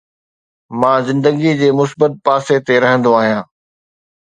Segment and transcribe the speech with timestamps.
[0.79, 3.45] مان زندگي جي مثبت پاسي تي رهندو آهيان